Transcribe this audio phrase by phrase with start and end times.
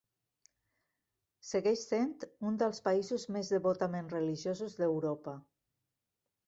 [1.49, 2.15] Segueix sent
[2.51, 5.41] un dels països més devotament religiosos d'Europa.